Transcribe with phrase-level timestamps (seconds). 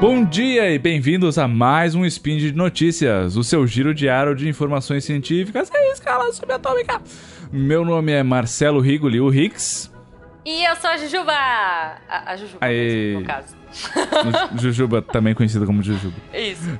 [0.00, 4.48] Bom dia e bem-vindos a mais um Spin de Notícias, o seu giro diário de
[4.48, 7.02] informações científicas em escala subatômica.
[7.50, 9.92] Meu nome é Marcelo Rigoli, o Hicks.
[10.44, 11.32] E eu sou a Jujuba!
[11.32, 13.14] A, a Jujuba, Aê.
[13.14, 13.56] no caso.
[14.60, 16.16] Jujuba, também conhecido como Jujuba.
[16.32, 16.78] Isso.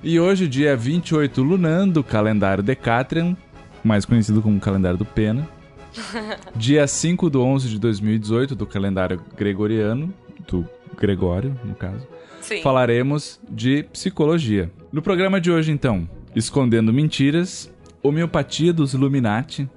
[0.00, 3.36] E hoje, dia 28 Lunan, do calendário Decatrian,
[3.82, 5.48] mais conhecido como calendário do Pena.
[6.54, 10.12] Dia 5 do 11 de 2018, do calendário gregoriano,
[10.46, 12.06] do Gregório, no caso.
[12.40, 12.62] Sim.
[12.62, 14.70] Falaremos de psicologia.
[14.92, 19.68] No programa de hoje, então, escondendo mentiras, homeopatia dos Illuminati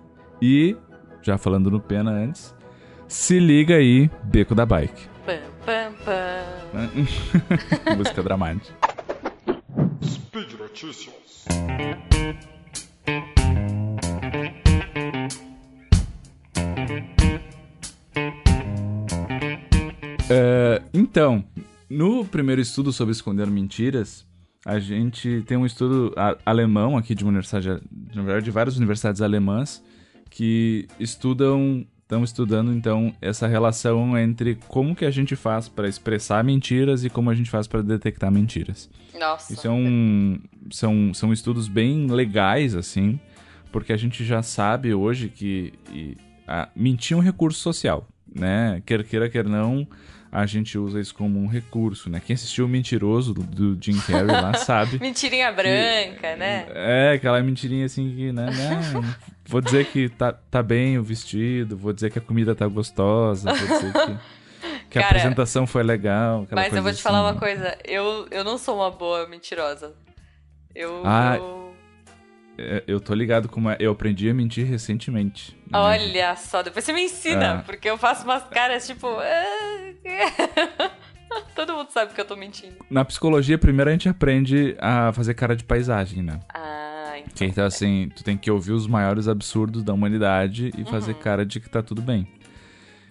[0.41, 0.75] e,
[1.21, 2.55] já falando no Pena antes,
[3.07, 5.09] se liga aí, Beco da Bike.
[5.25, 7.95] Pam, pam, pam.
[7.97, 8.73] Música dramática.
[10.03, 11.45] Speed Notícias.
[20.31, 21.43] É, então,
[21.89, 24.25] no primeiro estudo sobre esconder mentiras,
[24.65, 26.13] a gente tem um estudo
[26.45, 27.67] alemão aqui de uma universidade,
[28.13, 29.83] na verdade, de várias universidades alemãs
[30.29, 36.43] que estudam, estão estudando então essa relação entre como que a gente faz para expressar
[36.43, 38.89] mentiras e como a gente faz para detectar mentiras.
[39.19, 39.51] Nossa.
[39.51, 40.39] Isso é um,
[40.71, 43.19] são, são estudos bem legais, assim,
[43.69, 46.15] porque a gente já sabe hoje que e,
[46.47, 48.81] a, mentir é um recurso social, né?
[48.85, 49.87] Quer queira, quer não,
[50.31, 52.21] a gente usa isso como um recurso, né?
[52.25, 54.97] Quem assistiu o Mentiroso do, do Jim Carrey lá sabe.
[54.99, 56.67] Mentirinha branca, né?
[56.69, 58.45] É, aquela mentirinha assim que, né?
[58.45, 59.03] Não,
[59.45, 63.53] vou dizer que tá, tá bem o vestido, vou dizer que a comida tá gostosa,
[63.53, 64.17] vou dizer que,
[64.91, 66.47] que a Cara, apresentação foi legal.
[66.49, 67.77] Mas eu vou te falar assim, uma coisa.
[67.83, 69.93] Eu, eu não sou uma boa mentirosa.
[70.73, 71.01] Eu.
[71.05, 71.60] Ah, eu-
[72.87, 73.77] Eu tô ligado como é.
[73.79, 75.55] Eu aprendi a mentir recentemente.
[75.71, 75.77] né?
[75.77, 77.63] Olha só, depois você me ensina, Ah.
[77.63, 79.07] porque eu faço umas caras tipo.
[79.07, 80.91] ah,
[81.55, 82.75] Todo mundo sabe que eu tô mentindo.
[82.89, 86.39] Na psicologia, primeiro a gente aprende a fazer cara de paisagem, né?
[86.53, 87.31] Ah, então.
[87.35, 91.45] Que então, assim, tu tem que ouvir os maiores absurdos da humanidade e fazer cara
[91.45, 92.27] de que tá tudo bem.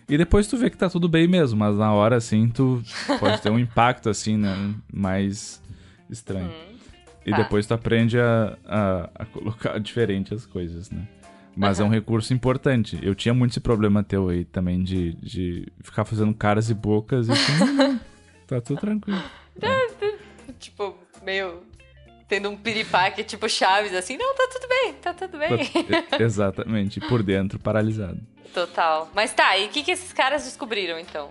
[0.07, 2.83] E depois tu vê que tá tudo bem mesmo, mas na hora, assim, tu
[3.19, 4.75] pode ter um impacto, assim, né?
[4.93, 5.63] Mais
[6.11, 6.53] estranho.
[7.25, 7.37] E tá.
[7.39, 11.07] depois tu aprende a, a, a colocar diferente as coisas, né?
[11.57, 12.99] Mas é um recurso importante.
[13.03, 17.29] Eu tinha muito esse problema teu aí também de, de ficar fazendo caras e bocas
[17.29, 18.01] e assim,
[18.47, 19.23] tá tudo tranquilo.
[20.59, 21.63] Tipo, meio.
[22.29, 24.17] Tendo um piripaque tipo Chaves, assim.
[24.17, 25.69] Não, tá tudo bem, tá tudo bem.
[26.25, 28.21] Exatamente, por dentro paralisado.
[28.55, 29.11] Total.
[29.15, 31.31] Mas tá, e o que, que esses caras descobriram então?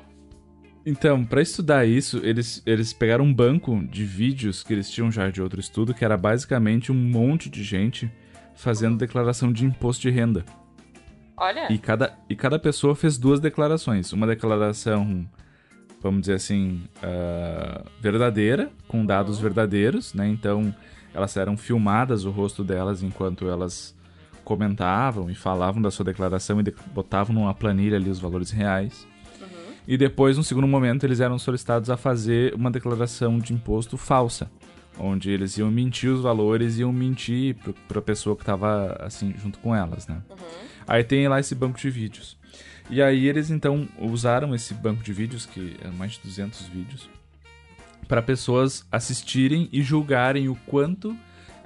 [0.85, 5.29] Então, pra estudar isso, eles, eles pegaram um banco de vídeos que eles tinham já
[5.29, 8.11] de outro estudo, que era basicamente um monte de gente
[8.55, 10.43] fazendo declaração de imposto de renda.
[11.37, 11.71] Olha.
[11.71, 14.11] E cada, e cada pessoa fez duas declarações.
[14.11, 15.25] Uma declaração,
[16.01, 20.27] vamos dizer assim, ah, verdadeira, com dados verdadeiros, né?
[20.27, 20.73] Então,
[21.13, 23.95] elas eram filmadas, o rosto delas, enquanto elas
[24.43, 29.07] comentavam e falavam da sua declaração e de- botavam numa planilha ali os valores reais.
[29.89, 34.47] E depois, no segundo momento, eles eram solicitados a fazer uma declaração de imposto falsa,
[34.99, 37.55] onde eles iam mentir os valores e iam mentir
[37.87, 40.21] para a pessoa que estava assim junto com elas, né?
[40.87, 42.37] Aí tem lá esse banco de vídeos.
[42.87, 47.09] E aí eles então usaram esse banco de vídeos, que é mais de 200 vídeos,
[48.07, 51.17] para pessoas assistirem e julgarem o quanto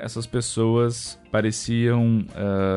[0.03, 2.25] essas pessoas pareciam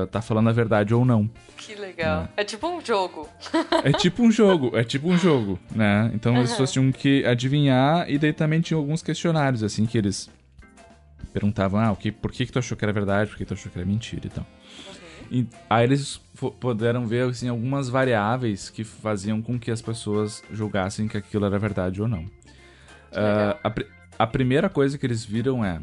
[0.04, 1.28] estar falando a verdade ou não.
[1.56, 2.28] Que legal.
[2.37, 3.28] É tipo um jogo.
[3.82, 6.10] É tipo um jogo, é tipo um jogo, né?
[6.14, 10.31] Então as pessoas tinham que adivinhar e daí também tinha alguns questionários, assim, que eles
[11.32, 13.54] perguntavam, ah, o que, por que, que tu achou que era verdade, por que tu
[13.54, 14.47] achou que era mentira e tal.
[15.31, 16.20] E aí eles
[16.60, 21.58] puderam ver, assim, algumas variáveis que faziam com que as pessoas julgassem que aquilo era
[21.58, 22.25] verdade ou não.
[23.12, 23.87] Ah, a, pri-
[24.19, 25.81] a primeira coisa que eles viram é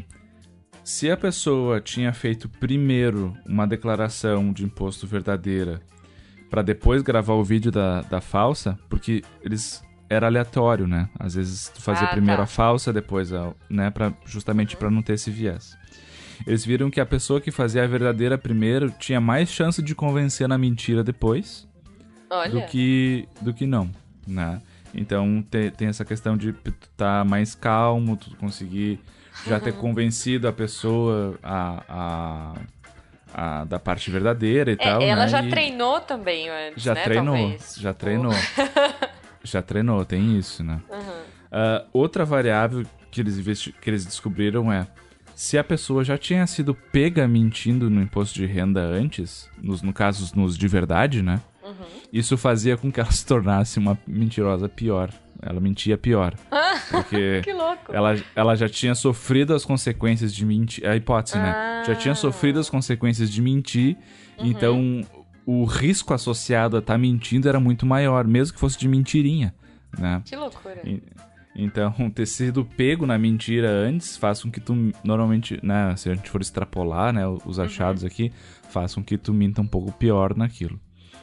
[0.84, 5.82] se a pessoa tinha feito primeiro uma declaração de imposto verdadeira
[6.50, 11.10] para depois gravar o vídeo da, da falsa, porque eles era aleatório, né?
[11.20, 12.44] Às vezes tu fazia Ah, primeiro tá.
[12.44, 15.76] a falsa, depois a, né, para justamente para não ter esse viés.
[16.46, 20.48] Eles viram que a pessoa que fazia a verdadeira primeiro tinha mais chance de convencer
[20.48, 21.68] na mentira depois
[22.30, 22.52] Olha.
[22.52, 23.90] do que do que não,
[24.28, 24.62] né?
[24.94, 29.00] Então te- tem essa questão de tu tá mais calmo, tu conseguir
[29.48, 32.54] já ter convencido a pessoa a, a,
[33.34, 35.02] a- da parte verdadeira e É, tal.
[35.02, 35.28] ela né?
[35.28, 37.04] já E treinou também antes, já né?
[37.04, 37.76] treinou, talvez.
[37.80, 38.34] já Tipo, treinou,
[39.44, 40.80] já treinou, tem isso, né?
[40.90, 41.22] Uhum.
[41.52, 44.88] Ah, outra variável que eles, que eles descobriram é
[45.36, 49.92] se a pessoa já tinha sido pega mentindo no imposto de renda antes, nos, no
[49.92, 51.42] caso nos de verdade, né?
[51.64, 51.74] Uhum.
[52.12, 55.10] Isso fazia com que ela se tornasse uma mentirosa pior
[55.46, 56.34] ela mentia pior.
[56.90, 57.94] Porque Que louco.
[57.94, 60.86] ela, ela já tinha sofrido as consequências de mentir.
[60.88, 61.84] A hipótese, né?
[61.86, 63.98] Já tinha sofrido as consequências de mentir.
[64.40, 65.02] Então,
[65.46, 69.54] o risco associado a estar mentindo era muito maior, mesmo que fosse de mentirinha,
[69.98, 70.22] né?
[70.26, 70.80] Que loucura.
[70.86, 71.02] E-
[71.56, 74.74] Então, ter sido pego na mentira antes faz com que tu,
[75.04, 78.32] normalmente, né, se a gente for extrapolar, né, os achados aqui,
[78.70, 80.80] faz com que tu minta um pouco pior naquilo.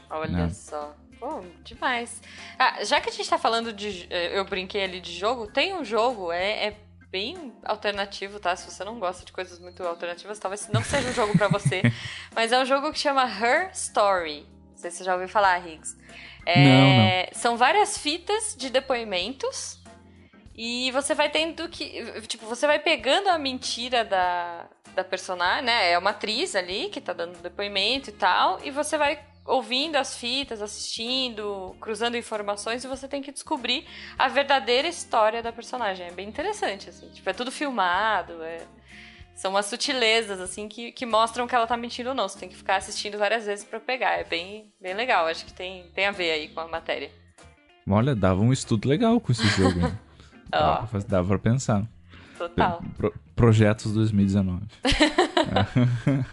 [0.08, 0.50] Olha Né?
[0.50, 0.94] só.
[1.20, 2.20] Pô, demais.
[2.58, 4.06] Ah, já que a gente tá falando de.
[4.11, 6.76] eh, Eu brinquei ali de jogo, tem um jogo, é, é
[7.11, 8.56] bem alternativo, tá?
[8.56, 11.82] Se você não gosta de coisas muito alternativas, talvez não seja um jogo pra você.
[12.34, 14.46] mas é um jogo que chama Her Story.
[14.70, 15.94] Não sei se você já ouviu falar, Riggs.
[16.46, 19.78] É, São várias fitas de depoimentos.
[20.56, 22.02] E você vai tendo que.
[22.23, 25.93] Tipo, você vai pegando a mentira da, da personagem, né?
[25.93, 28.58] É uma atriz ali que tá dando depoimento e tal.
[28.64, 33.84] E você vai ouvindo as fitas, assistindo, cruzando informações e você tem que descobrir
[34.19, 36.06] a verdadeira história da personagem.
[36.06, 37.08] É bem interessante, assim.
[37.10, 38.58] Tipo, é tudo filmado, é...
[39.34, 42.28] São umas sutilezas, assim, que, que mostram que ela tá mentindo ou não.
[42.28, 44.19] Você tem que ficar assistindo várias vezes pra pegar.
[44.19, 45.26] É bem, bem legal.
[45.26, 47.10] Acho que tem, tem a ver aí com a matéria.
[47.88, 49.81] Olha, dava um estudo legal com esse jogo.
[50.50, 51.84] dava, pra fazer- dava pra pensar.
[52.37, 52.82] total.
[52.98, 54.66] Pro- projetos 2019.
[54.84, 54.90] É.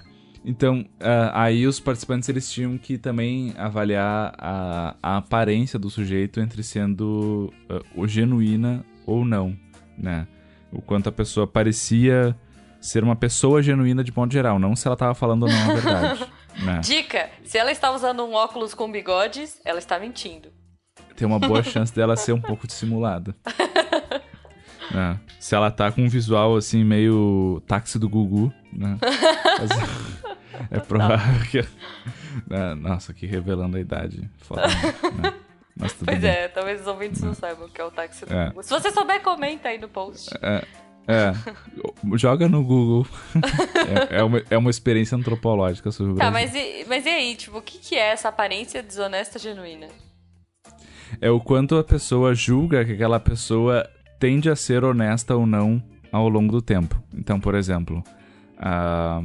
[0.45, 6.39] então, ah, aí os participantes eles tinham que também avaliar a, a aparência do sujeito
[6.39, 7.53] entre sendo
[7.95, 9.55] o genuína ou não,
[9.97, 10.27] né?
[10.71, 12.35] O quanto a pessoa parecia
[12.79, 15.73] ser uma pessoa genuína de modo geral, não se ela tava falando ou não a
[15.73, 16.25] verdade,
[16.63, 16.79] né?
[16.79, 20.49] Dica: se ela está usando um óculos com bigodes, ela está mentindo.
[21.15, 23.35] Tem uma boa chance dela ser um pouco dissimulada.
[24.91, 25.19] né?
[25.39, 28.97] Se ela tá com um visual assim, meio táxi do Gugu, né?
[29.01, 29.69] Mas-
[30.71, 31.61] é provável que.
[32.49, 32.73] né?
[32.75, 34.29] Nossa, aqui revelando a idade.
[34.39, 35.33] Foda, né?
[35.79, 36.29] Mas tudo Pois bem.
[36.31, 38.47] é, talvez os ouvintes não saibam o que é o táxi do É.
[38.47, 38.63] Google.
[38.63, 40.31] Se você souber, comenta aí no post.
[40.41, 40.63] É.
[42.15, 43.05] Joga no Google.
[44.11, 46.51] é, é uma, é uma experiência antropológica sobre o Tá, Brasil.
[46.51, 49.87] mas e, mas e aí, tipo, o que, que é essa aparência desonesta genuína?
[51.21, 53.89] é o quanto a pessoa julga que aquela pessoa
[54.19, 55.81] tende a ser honesta ou não
[56.11, 57.01] ao longo do tempo.
[57.13, 58.03] Então, por exemplo,
[58.59, 59.21] ah,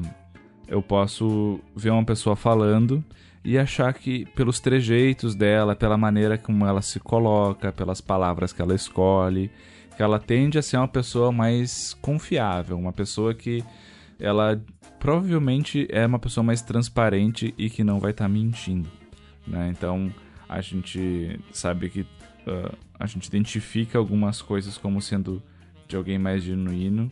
[0.72, 3.04] eu posso ver uma pessoa falando
[3.44, 8.62] e achar que pelos trejeitos dela, pela maneira como ela se coloca, pelas palavras que
[8.62, 9.50] ela escolhe,
[9.94, 13.62] que ela tende a ser uma pessoa mais confiável, uma pessoa que
[14.18, 14.58] ela
[14.98, 18.88] provavelmente é uma pessoa mais transparente e que não vai estar mentindo,
[19.46, 19.68] né?
[19.68, 20.10] Então
[20.48, 22.06] a gente sabe que
[22.46, 25.42] ah, a gente identifica algumas coisas como sendo
[25.86, 27.10] de alguém mais genuíno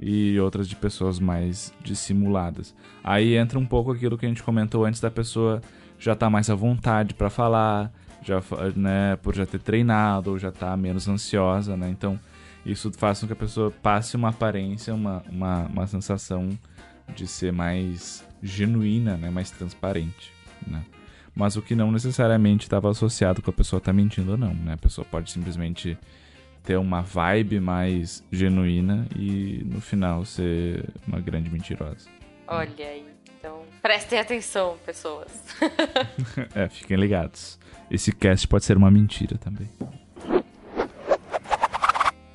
[0.00, 2.74] e outras de pessoas mais dissimuladas.
[3.02, 5.60] Aí entra um pouco aquilo que a gente comentou antes da pessoa
[5.98, 7.92] já tá mais à vontade para falar,
[8.22, 8.40] já
[8.76, 11.88] né, por já ter treinado ou já tá menos ansiosa, né?
[11.88, 12.18] Então
[12.64, 16.50] isso faz com que a pessoa passe uma aparência, uma, uma, uma sensação
[17.14, 20.32] de ser mais genuína, né, mais transparente,
[20.66, 20.84] né?
[21.34, 24.72] Mas o que não necessariamente estava associado com a pessoa estar mentindo ou não, né?
[24.72, 25.96] A pessoa pode simplesmente
[26.68, 32.06] ter uma vibe mais genuína e no final ser uma grande mentirosa.
[32.46, 33.06] Olha aí.
[33.38, 35.32] Então, prestem atenção, pessoas.
[36.54, 37.58] É, fiquem ligados.
[37.90, 39.66] Esse cast pode ser uma mentira também.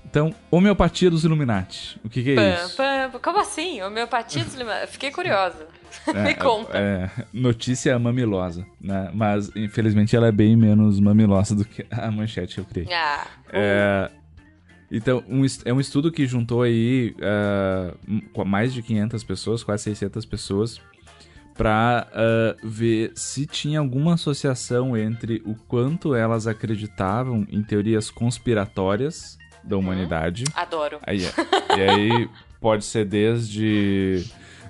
[0.06, 2.00] Então, homeopatia dos Illuminati.
[2.04, 2.78] O que, que é Pam, isso?
[2.78, 3.82] pam, como assim?
[3.84, 5.68] Homeopatia dos lima- Fiquei curiosa.
[6.14, 6.76] Me É, conta.
[6.78, 9.12] É, notícia mamilosa, né?
[9.14, 12.88] Mas, infelizmente, ela é bem menos mamilosa do que a manchete que eu criei.
[12.94, 14.10] Ah, É,
[14.94, 17.16] então, um é um estudo que juntou aí
[18.32, 20.80] com mais de 500 pessoas, quase 600 pessoas,
[21.56, 22.08] para
[22.64, 30.44] ver se tinha alguma associação entre o quanto elas acreditavam em teorias conspiratórias da humanidade.
[30.56, 31.00] adoro.
[31.08, 31.22] Aí,
[31.76, 32.30] e aí
[32.62, 34.24] pode ser desde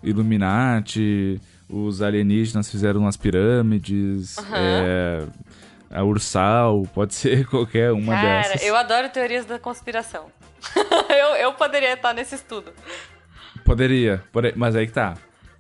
[0.04, 1.40] Illuminati,
[1.70, 4.56] os alienígenas fizeram as pirâmides, Aham.
[4.56, 5.28] é,
[5.94, 8.64] a Ursal, pode ser qualquer uma Cara, dessas.
[8.64, 10.26] eu adoro teorias da conspiração.
[11.10, 12.72] eu, eu poderia estar nesse estudo.
[13.66, 15.14] Poderia, pode- mas aí que tá.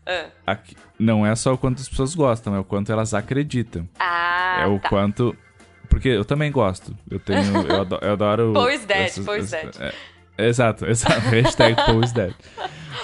[0.06, 3.88] Ah, Aqui- não é só o quanto as pessoas gostam, é o quanto elas acreditam.
[4.00, 4.90] Ah, é o tá.
[4.90, 5.36] quanto.
[5.90, 6.96] Porque eu também gosto.
[7.10, 7.40] Eu tenho.
[7.68, 8.06] Eu adoro.
[8.06, 9.94] Eu adoro is dead, essas- essas- dead.
[10.38, 11.20] é, exato, exato.
[11.30, 12.34] Hashtag is dead.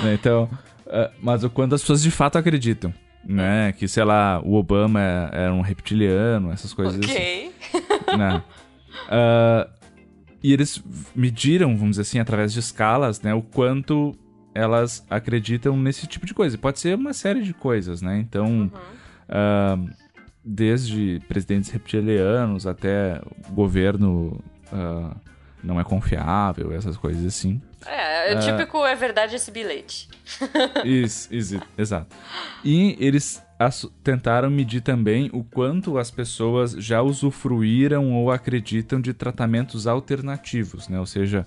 [0.02, 0.50] Né, Então,
[0.88, 2.94] ah, mas o quanto as pessoas de fato acreditam.
[3.24, 3.74] Né?
[3.74, 7.12] Que, sei lá, o Obama é, é um reptiliano, essas coisas assim.
[7.12, 7.52] Ok.
[8.18, 8.44] né?
[9.08, 9.70] Ah,
[10.44, 10.84] e eles
[11.16, 14.16] mediram, vamos dizer assim, através de escalas, né, o quanto
[14.54, 16.58] elas acreditam nesse tipo de coisa.
[16.58, 18.18] Pode ser uma série de coisas, né?
[18.18, 18.72] Então,
[19.28, 19.78] ah,
[20.44, 23.22] desde presidentes reptilianos até
[23.52, 25.16] governo uh,
[25.64, 27.62] não é confiável, essas coisas assim.
[27.86, 30.10] É, é o típico é verdade esse bilhete.
[30.86, 32.16] Isso, isso, exato.
[32.64, 33.44] E eles
[34.04, 41.00] tentaram medir também o quanto as pessoas já usufruíram ou acreditam de tratamentos alternativos, né?
[41.00, 41.46] Ou seja,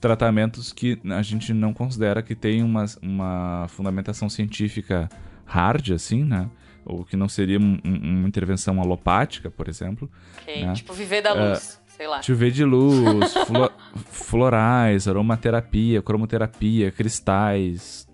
[0.00, 5.08] tratamentos que a gente não considera que tem uma, uma fundamentação científica
[5.44, 6.48] hard, assim, né?
[6.84, 10.10] Ou que não seria um, uma intervenção alopática, por exemplo.
[10.40, 10.72] Ok, né?
[10.72, 11.74] tipo viver da luz.
[11.74, 12.22] Uh, sei lá.
[12.22, 13.70] Chuveiro de luz, flo
[14.10, 18.08] florais, aromaterapia, cromoterapia, cristais.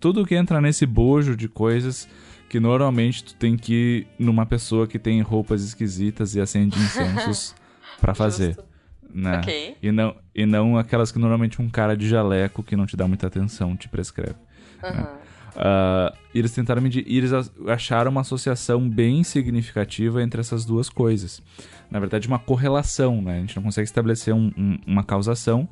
[0.00, 2.08] Tudo que entra nesse bojo de coisas
[2.48, 7.54] que normalmente tu tem que ir numa pessoa que tem roupas esquisitas e acende incensos
[8.00, 8.56] para fazer.
[9.12, 9.38] Né?
[9.38, 9.76] Okay.
[9.82, 13.06] E, não, e não aquelas que normalmente um cara de jaleco que não te dá
[13.06, 14.36] muita atenção te prescreve.
[14.82, 14.90] Uhum.
[14.90, 15.08] Né?
[15.54, 17.30] Uh, eles tentaram medir, e eles
[17.68, 21.40] acharam uma associação bem significativa entre essas duas coisas.
[21.90, 23.36] Na verdade, uma correlação, né?
[23.36, 25.68] A gente não consegue estabelecer um, um, uma causação,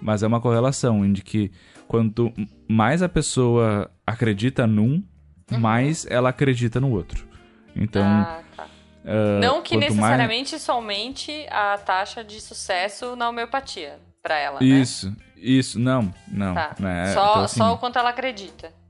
[0.00, 1.50] mas é uma correlação em de que
[1.88, 2.32] quanto
[2.68, 5.02] mais a pessoa acredita num,
[5.50, 5.58] uhum.
[5.58, 7.26] mais ela acredita no outro.
[7.74, 8.04] Então.
[8.04, 8.64] Ah, tá.
[8.66, 10.62] uh, não que necessariamente mais...
[10.62, 14.60] somente a taxa de sucesso na homeopatia para ela.
[14.60, 14.66] Né?
[14.66, 15.16] Isso, né?
[15.36, 16.54] isso, não, não.
[16.54, 16.76] Tá.
[16.78, 17.12] Né?
[17.12, 18.83] Só, então, assim, só o quanto ela acredita.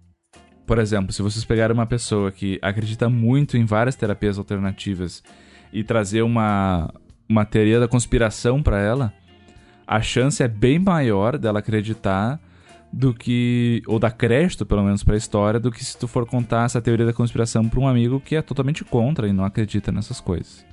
[0.67, 5.23] Por exemplo, se vocês pegarem uma pessoa que acredita muito em várias terapias alternativas
[5.73, 6.93] e trazer uma,
[7.29, 9.13] uma teoria da conspiração para ela,
[9.87, 12.41] a chance é bem maior dela acreditar
[12.91, 16.25] do que ou dar crédito pelo menos para a história do que se tu for
[16.25, 19.91] contar essa teoria da conspiração para um amigo que é totalmente contra e não acredita
[19.91, 20.65] nessas coisas.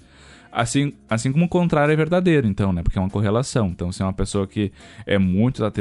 [0.51, 2.83] Assim, assim como o contrário é verdadeiro, então, né?
[2.83, 3.67] Porque é uma correlação.
[3.67, 4.71] Então, se é uma pessoa que
[5.05, 5.71] é muito da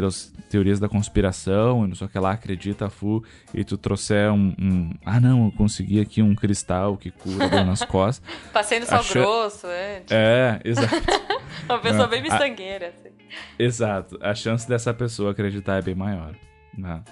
[0.49, 4.31] teorias da conspiração e não sei o que lá, acredita a fu, e tu trouxer
[4.31, 8.23] um, um, Ah, não, eu consegui aqui um cristal que cura dor nas costas.
[8.53, 10.11] Passei no sal grosso antes.
[10.11, 10.95] É, exato.
[11.69, 13.11] uma pessoa bem mistangueira, assim.
[13.59, 14.19] Exato.
[14.23, 16.35] A chance dessa pessoa acreditar é bem maior.
[16.77, 17.03] Né?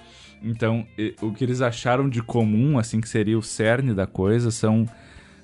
[0.42, 0.86] Então,
[1.20, 4.86] o que eles acharam de comum, assim, que seria o cerne da coisa, são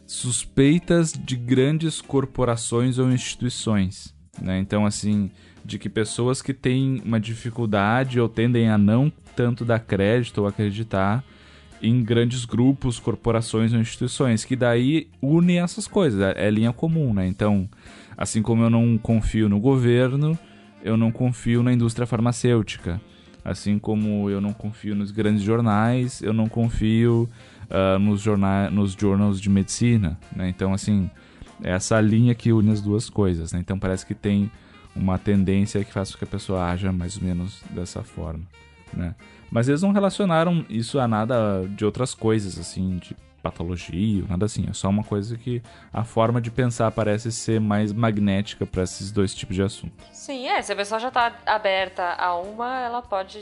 [0.06, 4.14] suspeitas de grandes corporações ou instituições.
[4.40, 4.58] Né?
[4.58, 5.30] Então, assim,
[5.64, 10.46] de que pessoas que têm uma dificuldade ou tendem a não tanto dar crédito ou
[10.46, 11.24] acreditar
[11.82, 17.12] em grandes grupos, corporações ou instituições, que daí unem essas coisas, é, é linha comum,
[17.12, 17.26] né?
[17.26, 17.68] Então,
[18.16, 20.38] assim como eu não confio no governo,
[20.82, 23.00] eu não confio na indústria farmacêutica.
[23.44, 27.28] Assim como eu não confio nos grandes jornais, eu não confio
[27.70, 30.18] uh, nos, jornais, nos journals de medicina.
[30.34, 30.48] Né?
[30.48, 31.10] Então, assim,
[31.62, 33.52] é essa linha que une as duas coisas.
[33.52, 33.60] Né?
[33.60, 34.50] Então, parece que tem
[34.94, 38.44] uma tendência que faz com que a pessoa haja mais ou menos dessa forma.
[38.92, 39.14] Né?
[39.50, 44.66] Mas eles não relacionaram isso a nada de outras coisas, assim, de patologia, nada assim.
[44.68, 49.12] É só uma coisa que a forma de pensar parece ser mais magnética para esses
[49.12, 49.92] dois tipos de assunto.
[50.10, 50.62] Sim, é.
[50.62, 53.38] Se a pessoa já está aberta a uma, ela pode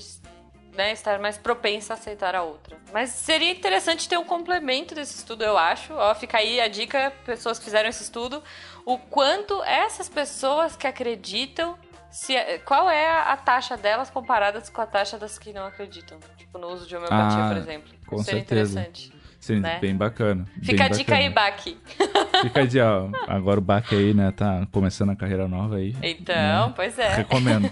[0.76, 2.76] né, estar mais propensa a aceitar a outra.
[2.92, 5.92] Mas seria interessante ter um complemento desse estudo, eu acho.
[5.92, 8.42] Ó, fica aí a dica, pessoas que fizeram esse estudo,
[8.84, 11.76] o quanto essas pessoas que acreditam
[12.10, 12.34] se,
[12.66, 16.18] qual é a, taxa delas comparadas com a taxa das que não acreditam?
[16.36, 17.92] Tipo, no uso de homeopatia, ah, por exemplo.
[18.06, 18.80] Com Seria certeza.
[18.80, 19.12] interessante.
[19.40, 19.78] Sim, né?
[19.80, 20.46] bem bacana.
[20.62, 21.18] Fica bem a dica bacana.
[21.18, 21.80] aí, Baki.
[22.42, 23.10] Fica a dica, ó.
[23.26, 25.96] Agora o Baki aí, né, tá começando a carreira nova aí.
[26.02, 26.72] Então, né?
[26.76, 27.14] pois é.
[27.14, 27.70] Recomendo,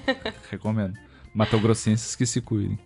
[0.50, 1.09] recomendo.
[1.34, 2.78] Matogrossenses que se cuidem.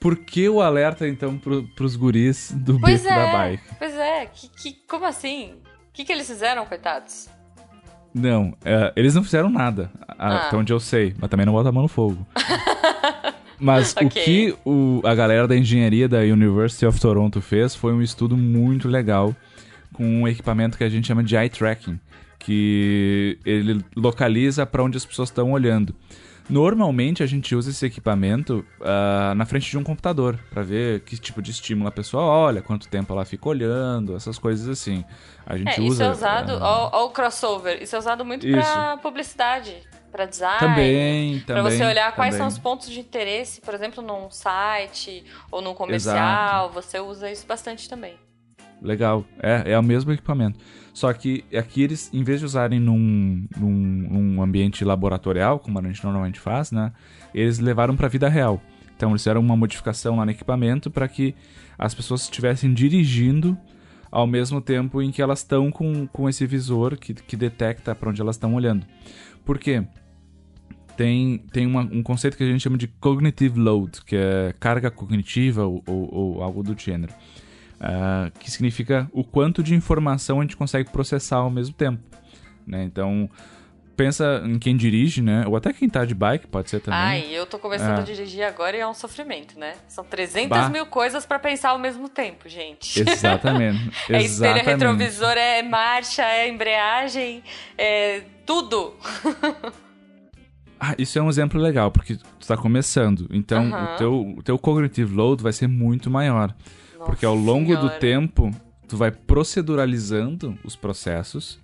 [0.00, 3.64] Por que o alerta, então, pro, pros guris do pois beco é, da bike?
[3.78, 5.52] Pois é, que, que, como assim?
[5.54, 7.28] O que, que eles fizeram, coitados?
[8.14, 10.46] Não, é, eles não fizeram nada, ah.
[10.46, 12.26] até onde eu sei, mas também não bota a mão no fogo.
[13.60, 14.06] Mas okay.
[14.06, 18.34] o que o, a galera da engenharia da University of Toronto fez foi um estudo
[18.34, 19.36] muito legal
[19.92, 22.00] com um equipamento que a gente chama de eye tracking,
[22.40, 25.94] que ele localiza para onde as pessoas estão olhando.
[26.48, 31.16] Normalmente a gente usa esse equipamento uh, na frente de um computador para ver que
[31.16, 35.04] tipo de estímulo a pessoa olha, quanto tempo ela fica olhando, essas coisas assim.
[35.46, 35.92] A gente é, usa.
[35.92, 39.76] Isso é usado, uh, ó, o crossover, isso é usado muito para publicidade
[40.10, 40.58] para design.
[40.58, 41.62] Também, também.
[41.62, 42.50] Para você olhar quais também.
[42.50, 46.64] são os pontos de interesse, por exemplo, num site ou num comercial.
[46.64, 46.74] Exato.
[46.74, 48.18] Você usa isso bastante também.
[48.82, 49.24] Legal.
[49.42, 50.58] É, é o mesmo equipamento.
[50.92, 55.82] Só que aqui eles, em vez de usarem num, num, num ambiente laboratorial, como a
[55.82, 56.92] gente normalmente faz, né?
[57.34, 58.60] Eles levaram para a vida real.
[58.96, 61.34] Então eles fizeram uma modificação lá no equipamento para que
[61.78, 63.56] as pessoas estivessem dirigindo
[64.10, 68.10] ao mesmo tempo em que elas estão com, com esse visor que, que detecta para
[68.10, 68.84] onde elas estão olhando.
[69.44, 69.84] Por quê?
[71.00, 74.90] tem, tem uma, um conceito que a gente chama de cognitive load, que é carga
[74.90, 77.14] cognitiva ou, ou, ou algo do gênero.
[77.80, 82.02] Uh, que significa o quanto de informação a gente consegue processar ao mesmo tempo.
[82.66, 82.84] né?
[82.84, 83.28] Então,
[83.96, 85.44] pensa em quem dirige, né?
[85.46, 87.00] Ou até quem tá de bike, pode ser também.
[87.00, 88.00] Ai, eu tô começando É.
[88.00, 89.74] a dirigir agora e é um sofrimento, né?
[89.88, 90.68] São 300 Bah.
[90.68, 93.00] mil coisas pra pensar ao mesmo tempo, gente.
[93.08, 93.90] Exatamente.
[94.10, 97.42] É espelho, é retrovisor, é marcha, é embreagem,
[97.78, 98.94] é tudo.
[100.82, 103.26] Ah, isso é um exemplo legal, porque tu tá começando.
[103.30, 103.94] Então, Aham.
[103.94, 106.54] o, teu, o teu cognitive load vai ser muito maior.
[107.06, 107.98] Porque ao Nossa longo do Senhora.
[107.98, 108.50] tempo,
[108.88, 111.58] tu vai proceduralizando os processos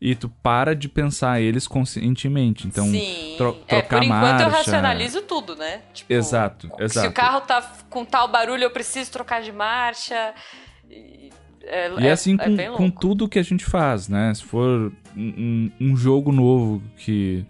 [0.00, 2.66] e tu para de pensar eles conscientemente.
[2.66, 3.34] Então, Sim.
[3.38, 4.56] tro- é, trocar por enquanto eu marcha.
[4.58, 5.80] racionalizo tudo, né?
[5.94, 7.08] Tipo, Exato, Se exato.
[7.08, 10.34] o carro tá com tal barulho, eu preciso trocar de marcha.
[10.90, 11.30] E
[11.62, 14.32] é, E é- assim é com, bem com tudo que a gente faz, né?
[14.34, 17.44] Se for um, um- jogo novo que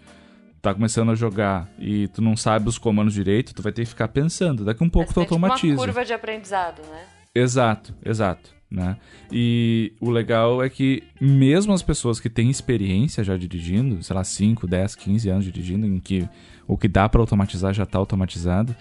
[0.62, 3.88] tá começando a jogar e tu não sabe os comandos direito, tu vai ter que
[3.90, 4.64] ficar pensando.
[4.64, 5.74] Daqui um pouco Mas tu tem, tipo, automatiza.
[5.74, 7.04] uma curva de aprendizado, né?
[7.36, 8.54] Exato, exato.
[8.68, 8.96] Né?
[9.30, 14.24] E o legal é que mesmo as pessoas que têm experiência já dirigindo, sei lá,
[14.24, 16.28] 5, 10, 15 anos dirigindo, em que
[16.66, 18.74] o que dá pra automatizar já tá automatizado,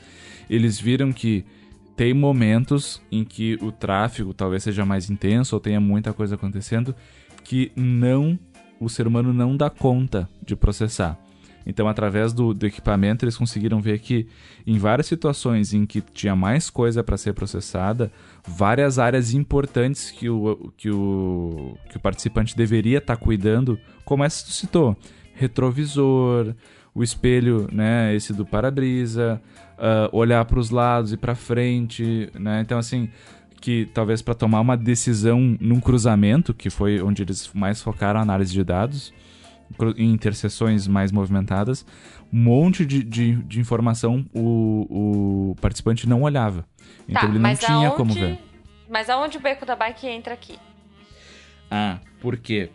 [0.49, 1.45] eles viram que
[1.95, 6.95] tem momentos em que o tráfego talvez seja mais intenso ou tenha muita coisa acontecendo
[7.43, 8.39] que não
[8.79, 11.17] o ser humano não dá conta de processar.
[11.65, 14.27] Então, através do, do equipamento, eles conseguiram ver que
[14.67, 18.11] em várias situações em que tinha mais coisa para ser processada,
[18.47, 24.43] várias áreas importantes que o, que o, que o participante deveria estar cuidando, como essa
[24.43, 24.95] que tu citou,
[25.33, 26.53] retrovisor,
[26.93, 29.41] o espelho, né, esse do para-brisa,
[29.77, 32.61] ah, olhar para os lados e para frente, né?
[32.61, 33.09] Então, assim,
[33.59, 38.23] que talvez para tomar uma decisão num cruzamento, que foi onde eles mais focaram a
[38.23, 39.13] análise de dados,
[39.97, 41.85] em interseções mais movimentadas,
[42.31, 46.65] um monte de, de, de informação o, o participante não olhava.
[47.07, 47.95] Então tá, ele não tinha aonde...
[47.95, 48.39] como ver.
[48.89, 50.57] Mas aonde o beco da bike entra aqui?
[51.69, 52.69] Ah, porque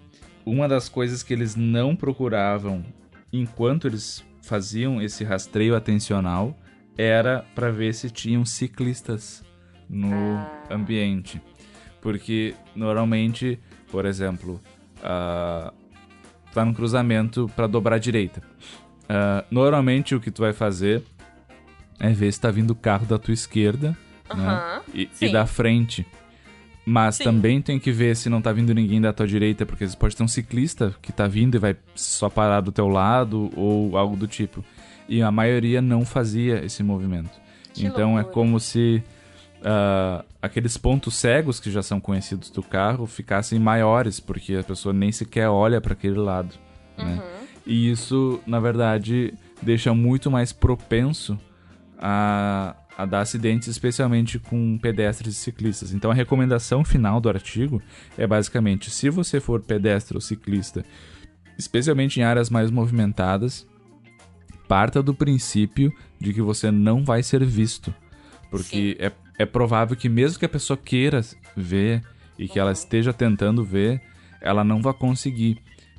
[0.44, 2.84] uma das coisas que eles não procuravam
[3.32, 6.56] enquanto eles faziam esse rastreio atencional
[6.98, 9.44] era para ver se tinham ciclistas
[9.88, 10.50] no Ah.
[10.70, 11.40] ambiente.
[12.00, 14.60] Porque normalmente, por exemplo,
[16.50, 18.42] ah, tá num cruzamento para dobrar à direita.
[19.08, 21.02] Ah, normalmente o que tu vai fazer
[21.98, 23.96] é ver se tá vindo o carro da tua esquerda
[24.34, 24.44] né?
[24.44, 25.32] Aham, e, e sim.
[25.32, 26.06] da frente.
[26.84, 27.24] Mas Sim.
[27.24, 30.16] também tem que ver se não tá vindo ninguém da tua direita, porque vezes pode
[30.16, 34.16] ter um ciclista que tá vindo e vai só parar do teu lado ou algo
[34.16, 34.64] do tipo.
[35.08, 37.30] E a maioria não fazia esse movimento.
[37.74, 38.34] Que então é loucura.
[38.34, 39.02] como se
[39.62, 44.92] ah, aqueles pontos cegos que já são conhecidos do carro ficassem maiores, porque a pessoa
[44.92, 46.54] nem sequer olha para aquele lado.
[46.96, 47.14] Né?
[47.14, 47.46] Uhum.
[47.66, 51.38] E isso, na verdade, deixa muito mais propenso
[51.98, 55.92] a, a dar acidentes, especialmente com pedestres e ciclistas.
[55.92, 57.82] Então, a recomendação final do artigo
[58.16, 60.84] é basicamente: se você for pedestre ou ciclista,
[61.58, 63.66] especialmente em áreas mais movimentadas,
[64.66, 67.94] parta do princípio de que você não vai ser visto.
[68.50, 71.22] Porque é, é provável que, mesmo que a pessoa queira
[71.56, 72.02] ver
[72.38, 74.00] e que ela esteja tentando ver,
[74.40, 75.56] ela não vai conseguir,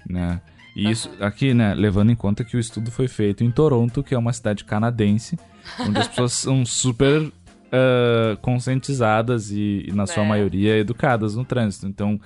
[0.08, 0.40] né?
[0.76, 4.14] E isso aqui, né, levando em conta que o estudo foi feito em Toronto, que
[4.14, 5.38] é uma cidade canadense,
[5.80, 7.32] onde as pessoas são super
[7.72, 10.28] ah, conscientizadas e, e, na sua É.
[10.28, 11.88] maioria, educadas no trânsito.
[11.88, 12.20] Então,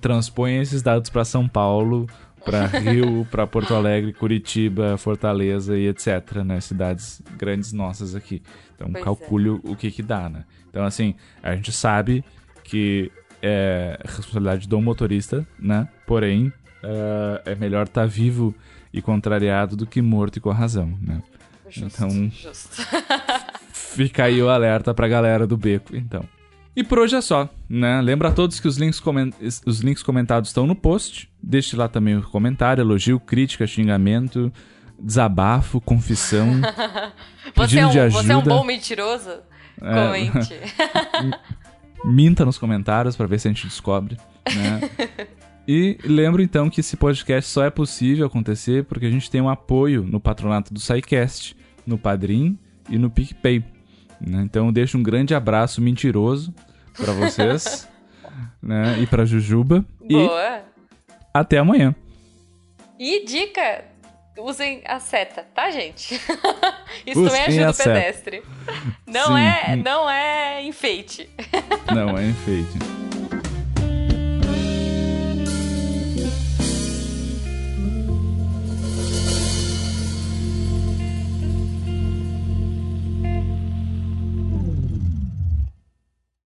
[0.00, 2.06] transpõe esses dados para São Paulo,
[2.44, 6.60] para Rio, para Porto Alegre, Curitiba, Fortaleza e etc, né?
[6.60, 8.42] Cidades grandes nossas aqui.
[8.74, 9.04] Então, Pois é.
[9.04, 10.44] calcule o que que dá, né?
[10.68, 12.24] Então, assim, a gente sabe
[12.62, 13.10] que
[13.42, 15.88] é responsabilidade do motorista, né?
[16.06, 16.52] Porém,
[16.82, 18.54] ah, é melhor estar vivo
[18.92, 21.22] e contrariado do que morto e com a razão, né?
[21.68, 22.82] Justo, Então- justo.
[23.72, 26.24] Fica aí o alerta pra galera do beco, então.
[26.76, 28.00] E por hoje é só, né?
[28.00, 29.32] Lembra a todos que os links, comen-
[29.64, 31.30] os links comentados estão no post.
[31.42, 34.52] Deixe lá também o comentário, elogio, crítica, xingamento,
[34.98, 36.48] desabafo, confissão,
[37.54, 38.22] Você pedido é, um, de ajuda.
[38.22, 39.30] você é um bom mentiroso?
[39.80, 40.06] É.
[40.06, 40.54] Comente.
[42.04, 44.16] Minta nos comentários pra ver se a gente descobre,
[44.54, 44.90] né?
[45.66, 49.48] E lembro então que esse podcast só é possível acontecer porque a gente tem um
[49.48, 51.56] apoio no patronato do SciCast,
[51.86, 52.58] no Padrim
[52.90, 53.64] e no PicPay.
[54.26, 54.42] Né?
[54.42, 56.54] Então deixo um grande abraço mentiroso
[56.96, 57.88] pra vocês
[58.62, 58.98] né?
[59.00, 59.84] e pra Jujuba.
[60.02, 60.62] E Boa.
[61.32, 61.94] até amanhã.
[62.98, 63.84] E dica,
[64.38, 66.14] usem a seta, tá, gente?
[67.06, 68.42] Isso Usem também a ajuda o pedestre.
[69.06, 69.40] Não Sim.
[69.40, 71.28] é, não é enfeite.
[71.92, 72.78] Não, é enfeite.